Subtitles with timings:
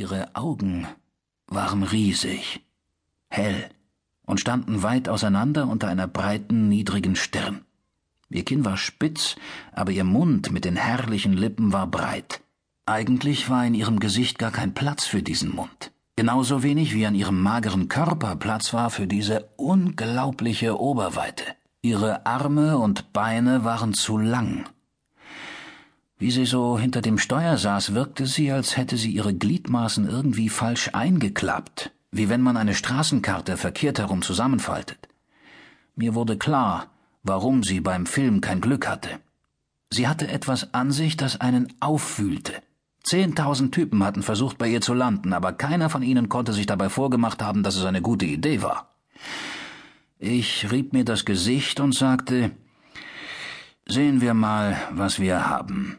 [0.00, 0.86] Ihre Augen
[1.46, 2.64] waren riesig,
[3.28, 3.68] hell
[4.24, 7.66] und standen weit auseinander unter einer breiten, niedrigen Stirn.
[8.30, 9.36] Ihr Kinn war spitz,
[9.72, 12.40] aber ihr Mund mit den herrlichen Lippen war breit.
[12.86, 15.92] Eigentlich war in ihrem Gesicht gar kein Platz für diesen Mund.
[16.16, 21.44] Genauso wenig wie an ihrem mageren Körper Platz war für diese unglaubliche Oberweite.
[21.82, 24.64] Ihre Arme und Beine waren zu lang.
[26.20, 30.50] Wie sie so hinter dem Steuer saß, wirkte sie, als hätte sie ihre Gliedmaßen irgendwie
[30.50, 35.08] falsch eingeklappt, wie wenn man eine Straßenkarte verkehrt herum zusammenfaltet.
[35.96, 36.88] Mir wurde klar,
[37.22, 39.08] warum sie beim Film kein Glück hatte.
[39.88, 42.52] Sie hatte etwas an sich, das einen auffühlte.
[43.02, 46.90] Zehntausend Typen hatten versucht, bei ihr zu landen, aber keiner von ihnen konnte sich dabei
[46.90, 48.94] vorgemacht haben, dass es eine gute Idee war.
[50.18, 52.50] Ich rieb mir das Gesicht und sagte,
[53.86, 55.98] Sehen wir mal, was wir haben.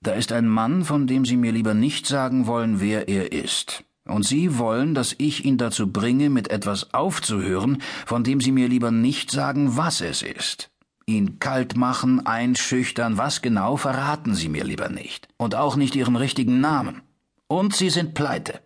[0.00, 3.84] Da ist ein Mann, von dem Sie mir lieber nicht sagen wollen, wer er ist.
[4.04, 8.68] Und Sie wollen, dass ich ihn dazu bringe, mit etwas aufzuhören, von dem Sie mir
[8.68, 10.70] lieber nicht sagen, was es ist.
[11.06, 15.28] Ihn kalt machen, einschüchtern, was genau verraten Sie mir lieber nicht.
[15.36, 17.02] Und auch nicht Ihren richtigen Namen.
[17.48, 18.60] Und Sie sind pleite.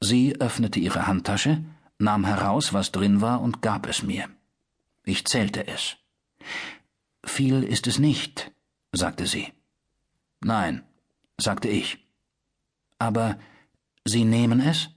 [0.00, 1.64] Sie öffnete ihre Handtasche,
[1.98, 4.28] nahm heraus, was drin war, und gab es mir.
[5.04, 5.96] Ich zählte es.
[7.24, 8.52] Viel ist es nicht,
[8.92, 9.52] sagte sie.
[10.40, 10.82] Nein,
[11.38, 12.06] sagte ich.
[12.98, 13.38] Aber
[14.04, 14.90] Sie nehmen es?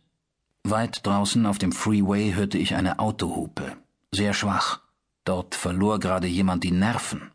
[0.64, 3.78] Weit draußen auf dem Freeway hörte ich eine Autohupe.
[4.12, 4.82] Sehr schwach.
[5.24, 7.32] Dort verlor gerade jemand die Nerven.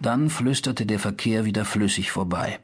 [0.00, 2.58] Dann flüsterte der Verkehr wieder flüssig vorbei.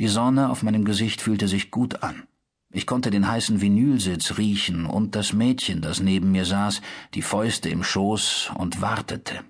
[0.00, 2.24] Die Sonne auf meinem Gesicht fühlte sich gut an.
[2.70, 6.82] Ich konnte den heißen Vinylsitz riechen und das Mädchen, das neben mir saß,
[7.14, 9.44] die Fäuste im Schoß und wartete.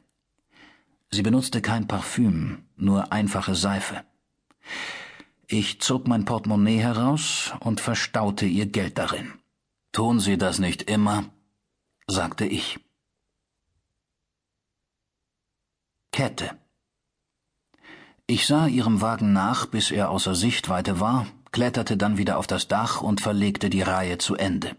[1.14, 4.02] Sie benutzte kein Parfüm, nur einfache Seife.
[5.46, 9.34] Ich zog mein Portemonnaie heraus und verstaute ihr Geld darin.
[9.92, 11.24] Tun Sie das nicht immer,
[12.06, 12.80] sagte ich.
[16.12, 16.58] Kette.
[18.26, 22.68] Ich sah ihrem Wagen nach, bis er außer Sichtweite war, kletterte dann wieder auf das
[22.68, 24.76] Dach und verlegte die Reihe zu Ende.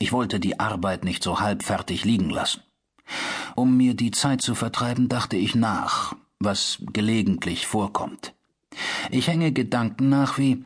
[0.00, 2.62] Ich wollte die Arbeit nicht so halbfertig liegen lassen.
[3.54, 8.34] Um mir die Zeit zu vertreiben, dachte ich nach, was gelegentlich vorkommt.
[9.10, 10.64] Ich hänge Gedanken nach wie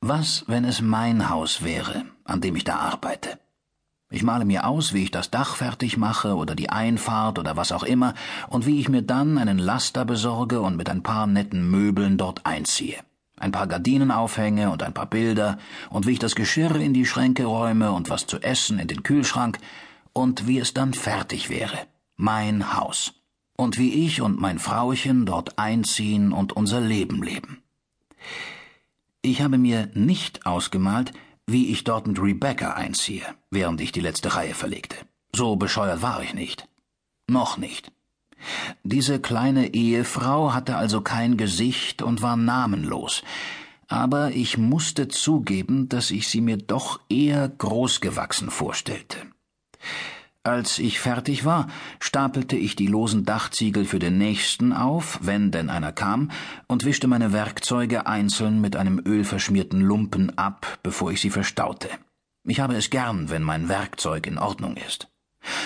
[0.00, 3.40] was, wenn es mein Haus wäre, an dem ich da arbeite?
[4.10, 7.72] Ich male mir aus, wie ich das Dach fertig mache oder die Einfahrt oder was
[7.72, 8.14] auch immer
[8.48, 12.46] und wie ich mir dann einen Laster besorge und mit ein paar netten Möbeln dort
[12.46, 12.98] einziehe
[13.40, 15.58] ein paar Gardinen aufhänge und ein paar Bilder,
[15.90, 19.02] und wie ich das Geschirr in die Schränke räume und was zu essen in den
[19.02, 19.58] Kühlschrank,
[20.18, 21.78] und wie es dann fertig wäre.
[22.16, 23.14] Mein Haus.
[23.56, 27.62] Und wie ich und mein Frauchen dort einziehen und unser Leben leben.
[29.22, 31.12] Ich habe mir nicht ausgemalt,
[31.46, 34.96] wie ich dort mit Rebecca einziehe, während ich die letzte Reihe verlegte.
[35.34, 36.68] So bescheuert war ich nicht.
[37.26, 37.90] Noch nicht.
[38.84, 43.22] Diese kleine Ehefrau hatte also kein Gesicht und war namenlos,
[43.88, 49.16] aber ich musste zugeben, dass ich sie mir doch eher großgewachsen vorstellte.
[50.44, 51.68] Als ich fertig war,
[52.00, 56.30] stapelte ich die losen Dachziegel für den nächsten auf, wenn denn einer kam,
[56.66, 61.90] und wischte meine Werkzeuge einzeln mit einem ölverschmierten Lumpen ab, bevor ich sie verstaute.
[62.46, 65.08] Ich habe es gern, wenn mein Werkzeug in Ordnung ist.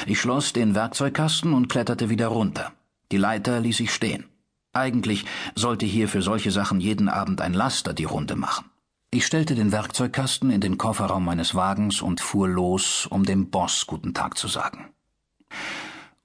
[0.06, 2.72] Ich schloss den Werkzeugkasten und kletterte wieder runter.
[3.12, 4.24] Die Leiter ließ ich stehen.
[4.72, 8.64] Eigentlich sollte hier für solche Sachen jeden Abend ein Laster die Runde machen.
[9.14, 13.86] Ich stellte den Werkzeugkasten in den Kofferraum meines Wagens und fuhr los, um dem Boss
[13.86, 14.88] guten Tag zu sagen.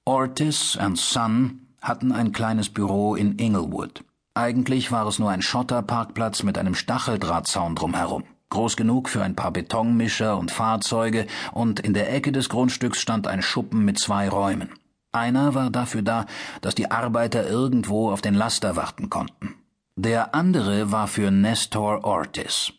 [0.04, 4.04] Ortiz and Son hatten ein kleines Büro in Inglewood.
[4.34, 9.50] Eigentlich war es nur ein Schotterparkplatz mit einem Stacheldrahtzaun drumherum groß genug für ein paar
[9.50, 14.70] Betonmischer und Fahrzeuge, und in der Ecke des Grundstücks stand ein Schuppen mit zwei Räumen.
[15.12, 16.26] Einer war dafür da,
[16.60, 19.54] dass die Arbeiter irgendwo auf den Laster warten konnten.
[19.96, 22.72] Der andere war für Nestor Ortiz.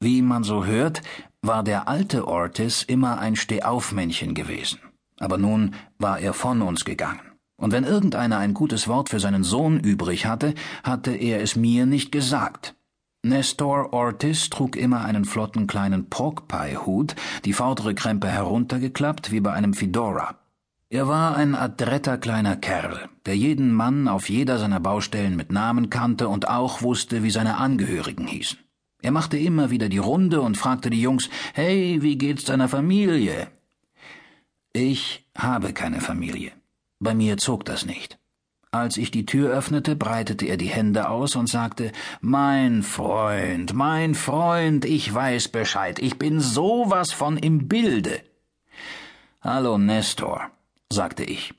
[0.00, 1.02] Wie man so hört,
[1.42, 4.80] war der alte Ortiz immer ein Stehaufmännchen gewesen.
[5.18, 7.20] Aber nun war er von uns gegangen.
[7.60, 10.54] Und wenn irgendeiner ein gutes Wort für seinen Sohn übrig hatte,
[10.84, 12.76] hatte er es mir nicht gesagt.
[13.24, 19.74] Nestor Ortiz trug immer einen flotten kleinen Porkpie-Hut, die vordere Krempe heruntergeklappt wie bei einem
[19.74, 20.36] Fedora.
[20.88, 25.90] Er war ein adretter kleiner Kerl, der jeden Mann auf jeder seiner Baustellen mit Namen
[25.90, 28.58] kannte und auch wusste, wie seine Angehörigen hießen.
[29.08, 33.48] Er machte immer wieder die Runde und fragte die Jungs, Hey, wie geht's deiner Familie?
[34.74, 36.52] Ich habe keine Familie.
[37.00, 38.18] Bei mir zog das nicht.
[38.70, 41.90] Als ich die Tür öffnete, breitete er die Hände aus und sagte
[42.20, 48.20] Mein Freund, mein Freund, ich weiß Bescheid, ich bin sowas von im Bilde.
[49.40, 50.50] Hallo, Nestor,
[50.92, 51.54] sagte ich.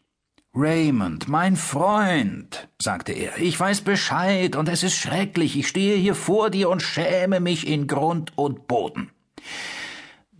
[0.62, 6.16] Raymond, mein Freund, sagte er, ich weiß Bescheid und es ist schrecklich, ich stehe hier
[6.16, 9.10] vor dir und schäme mich in Grund und Boden.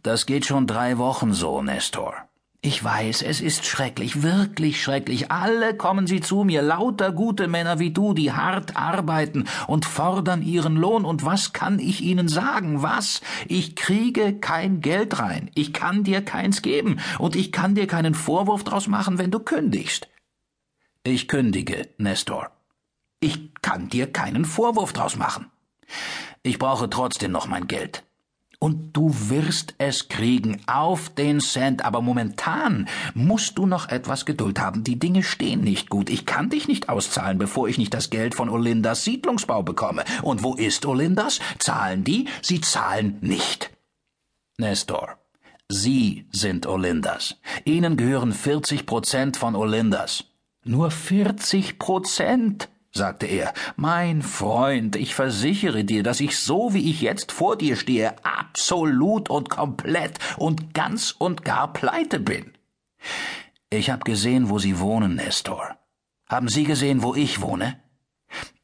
[0.04, 2.29] Das geht schon drei Wochen so, Nestor.
[2.62, 5.32] Ich weiß, es ist schrecklich, wirklich schrecklich.
[5.32, 10.42] Alle kommen sie zu mir, lauter gute Männer wie du, die hart arbeiten und fordern
[10.42, 11.06] ihren Lohn.
[11.06, 12.82] Und was kann ich ihnen sagen?
[12.84, 13.22] Was?
[13.48, 15.50] Ich kriege kein Geld rein.
[15.56, 17.00] Ich kann dir keins geben.
[17.18, 20.10] Und ich kann dir keinen Vorwurf draus machen, wenn du kündigst.
[21.04, 22.52] Ich kündige, Nestor.
[23.22, 25.46] Ich kann dir keinen Vorwurf draus machen.
[26.44, 28.04] Ich brauche trotzdem noch mein Geld.
[28.60, 34.60] Und du wirst es kriegen, auf den Cent, aber momentan musst du noch etwas Geduld
[34.60, 34.84] haben.
[34.84, 36.10] Die Dinge stehen nicht gut.
[36.10, 40.04] Ich kann dich nicht auszahlen, bevor ich nicht das Geld von Olindas Siedlungsbau bekomme.
[40.24, 41.40] Und wo ist Olindas?
[41.58, 42.28] Zahlen die?
[42.42, 43.72] Sie zahlen nicht.
[44.58, 45.18] Nestor,
[45.70, 47.38] Sie sind Olindas.
[47.64, 50.26] Ihnen gehören 40 Prozent von Olindas.
[50.66, 57.02] Nur 40 Prozent sagte er, mein Freund, ich versichere dir, dass ich so wie ich
[57.02, 62.52] jetzt vor dir stehe, absolut und komplett und ganz und gar pleite bin.
[63.70, 65.78] Ich hab gesehen, wo Sie wohnen, Nestor.
[66.28, 67.80] Haben Sie gesehen, wo ich wohne?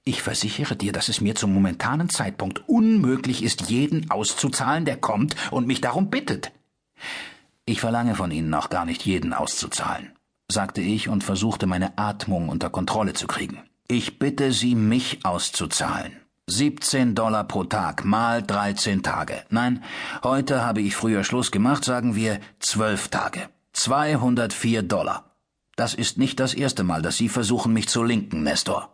[0.03, 5.35] Ich versichere dir, dass es mir zum momentanen Zeitpunkt unmöglich ist, jeden auszuzahlen, der kommt
[5.51, 6.51] und mich darum bittet.
[7.65, 10.11] Ich verlange von Ihnen auch gar nicht jeden auszuzahlen,
[10.47, 13.63] sagte ich und versuchte meine Atmung unter Kontrolle zu kriegen.
[13.87, 16.17] Ich bitte Sie, mich auszuzahlen.
[16.47, 19.43] 17 Dollar pro Tag mal 13 Tage.
[19.49, 19.83] Nein,
[20.23, 23.47] heute habe ich früher Schluss gemacht, sagen wir 12 Tage.
[23.73, 25.35] 204 Dollar.
[25.75, 28.89] Das ist nicht das erste Mal, dass Sie versuchen, mich zu linken, Nestor.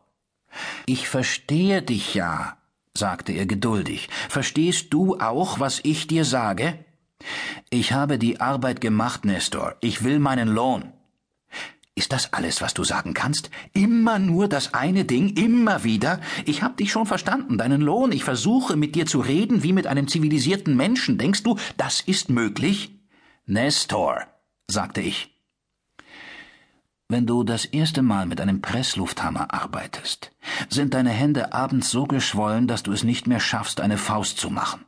[0.85, 2.57] Ich verstehe dich ja,
[2.93, 4.09] sagte er geduldig.
[4.27, 6.83] Verstehst du auch, was ich dir sage?
[7.69, 9.75] Ich habe die Arbeit gemacht, Nestor.
[9.79, 10.91] Ich will meinen Lohn.
[12.01, 13.51] Ist das alles, was du sagen kannst?
[13.73, 16.19] Immer nur das eine Ding, immer wieder?
[16.45, 18.11] Ich hab dich schon verstanden, deinen Lohn.
[18.11, 21.19] Ich versuche mit dir zu reden wie mit einem zivilisierten Menschen.
[21.19, 22.99] Denkst du, das ist möglich?
[23.45, 24.23] Nestor,
[24.67, 25.39] sagte ich.
[27.07, 30.31] Wenn du das erste Mal mit einem Presslufthammer arbeitest,
[30.69, 34.49] sind deine Hände abends so geschwollen, dass du es nicht mehr schaffst, eine Faust zu
[34.49, 34.85] machen.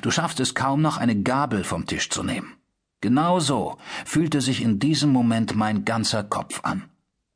[0.00, 2.54] Du schaffst es kaum noch, eine Gabel vom Tisch zu nehmen.
[3.04, 6.84] Genau so fühlte sich in diesem Moment mein ganzer Kopf an.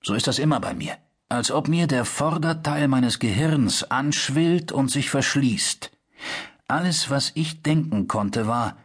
[0.03, 0.97] So ist das immer bei mir.
[1.29, 5.91] Als ob mir der Vorderteil meines Gehirns anschwillt und sich verschließt.
[6.69, 8.79] Alles, was ich denken konnte, war,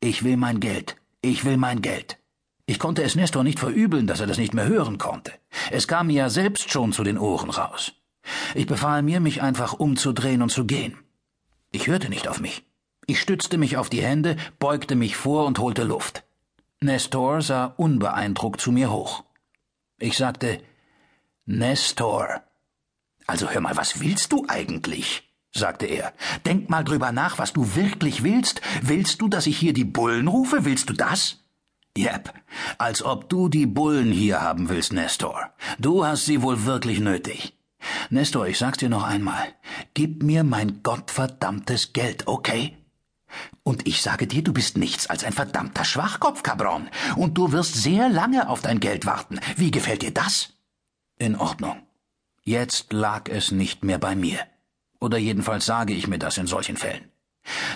[0.00, 2.18] ich will mein Geld, ich will mein Geld.
[2.66, 5.32] Ich konnte es Nestor nicht verübeln, dass er das nicht mehr hören konnte.
[5.70, 7.92] Es kam mir ja selbst schon zu den Ohren raus.
[8.56, 10.98] Ich befahl mir, mich einfach umzudrehen und zu gehen.
[11.70, 12.65] Ich hörte nicht auf mich.
[13.06, 16.24] Ich stützte mich auf die Hände, beugte mich vor und holte Luft.
[16.80, 19.24] Nestor sah unbeeindruckt zu mir hoch.
[19.98, 20.60] Ich sagte
[21.44, 22.42] Nestor.
[23.26, 25.22] Also hör mal, was willst du eigentlich?
[25.52, 26.12] sagte er.
[26.44, 28.60] Denk mal drüber nach, was du wirklich willst.
[28.82, 30.64] Willst du, dass ich hier die Bullen rufe?
[30.64, 31.38] Willst du das?
[31.96, 32.34] Jep,
[32.76, 35.54] als ob du die Bullen hier haben willst, Nestor.
[35.78, 37.54] Du hast sie wohl wirklich nötig.
[38.10, 39.46] Nestor, ich sag's dir noch einmal.
[39.94, 42.76] Gib mir mein gottverdammtes Geld, okay?
[43.62, 46.88] Und ich sage dir, du bist nichts als ein verdammter Schwachkopf, Cabron.
[47.16, 49.40] Und du wirst sehr lange auf dein Geld warten.
[49.56, 50.54] Wie gefällt dir das?
[51.18, 51.82] In Ordnung.
[52.42, 54.38] Jetzt lag es nicht mehr bei mir.
[55.00, 57.10] Oder jedenfalls sage ich mir das in solchen Fällen.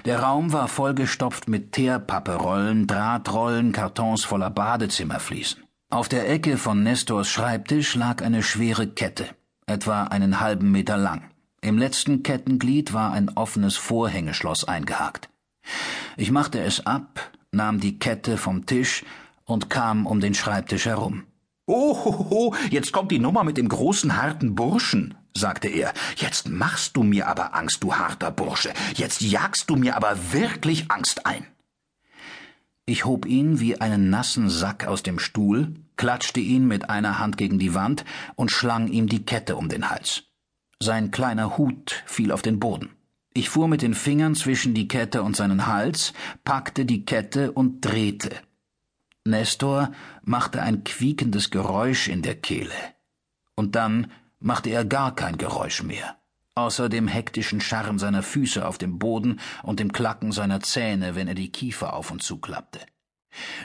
[0.04, 5.64] Der Raum war vollgestopft mit Teerpapperollen, Drahtrollen, Kartons voller Badezimmerfliesen.
[5.90, 9.28] Auf der Ecke von Nestors Schreibtisch lag eine schwere Kette,
[9.66, 11.30] etwa einen halben Meter lang.
[11.62, 15.28] Im letzten Kettenglied war ein offenes Vorhängeschloss eingehakt.
[16.16, 19.04] Ich machte es ab, nahm die Kette vom Tisch
[19.44, 21.24] und kam um den Schreibtisch herum.
[21.66, 25.92] Oh, jetzt kommt die Nummer mit dem großen harten Burschen, sagte er.
[26.16, 28.72] Jetzt machst du mir aber Angst, du harter Bursche.
[28.96, 31.46] Jetzt jagst du mir aber wirklich Angst ein.
[32.86, 37.36] Ich hob ihn wie einen nassen Sack aus dem Stuhl, klatschte ihn mit einer Hand
[37.36, 40.24] gegen die Wand und schlang ihm die Kette um den Hals.
[40.82, 42.90] Sein kleiner Hut fiel auf den Boden.
[43.32, 47.80] Ich fuhr mit den Fingern zwischen die Kette und seinen Hals, packte die Kette und
[47.80, 48.30] drehte.
[49.24, 52.74] Nestor machte ein quiekendes Geräusch in der Kehle.
[53.54, 54.10] Und dann
[54.40, 56.16] machte er gar kein Geräusch mehr,
[56.56, 61.28] außer dem hektischen Scharren seiner Füße auf dem Boden und dem Klacken seiner Zähne, wenn
[61.28, 62.80] er die Kiefer auf und zuklappte.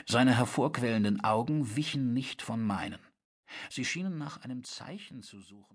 [0.06, 3.00] Seine hervorquellenden Augen wichen nicht von meinen.
[3.68, 5.74] Sie schienen nach einem Zeichen zu suchen.